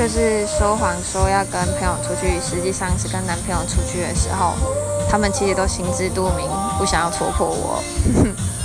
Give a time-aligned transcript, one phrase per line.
[0.00, 2.40] 就是说谎，说要跟朋友出去。
[2.40, 4.54] 实际上是跟男朋友出去的时候，
[5.10, 7.84] 他们其实都心知肚明，不想要戳破我。